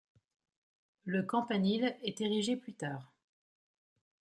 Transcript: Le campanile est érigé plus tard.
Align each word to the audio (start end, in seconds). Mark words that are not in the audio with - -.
Le 1.05 1.21
campanile 1.21 1.95
est 2.01 2.21
érigé 2.21 2.55
plus 2.55 2.73
tard. 2.73 3.13